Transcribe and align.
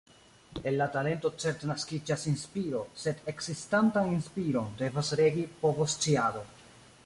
El 0.69 0.77
la 0.81 0.85
talento 0.95 1.29
certe 1.43 1.69
naskiĝas 1.71 2.23
inspiro, 2.31 2.81
sed 3.03 3.21
ekzistantan 3.35 4.11
inspiron 4.15 4.75
devas 4.83 5.15
regi 5.23 5.45
povosciado. 5.67 6.47